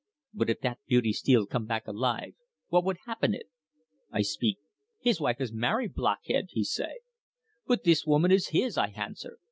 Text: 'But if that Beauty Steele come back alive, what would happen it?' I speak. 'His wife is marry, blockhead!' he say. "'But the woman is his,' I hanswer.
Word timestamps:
'But 0.33 0.49
if 0.49 0.61
that 0.61 0.79
Beauty 0.87 1.13
Steele 1.13 1.45
come 1.45 1.67
back 1.67 1.85
alive, 1.87 2.33
what 2.69 2.83
would 2.85 2.97
happen 3.05 3.35
it?' 3.35 3.51
I 4.11 4.23
speak. 4.23 4.57
'His 4.99 5.21
wife 5.21 5.39
is 5.39 5.53
marry, 5.53 5.87
blockhead!' 5.87 6.47
he 6.49 6.63
say. 6.63 7.01
"'But 7.67 7.83
the 7.83 7.95
woman 8.07 8.31
is 8.31 8.47
his,' 8.47 8.79
I 8.79 8.89
hanswer. 8.89 9.37